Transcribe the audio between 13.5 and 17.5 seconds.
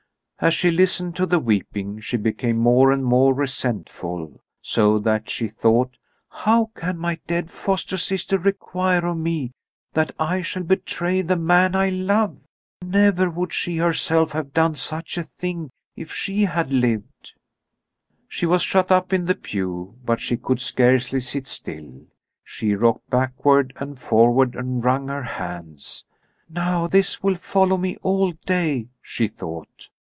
she herself have done such a thing, if she had lived."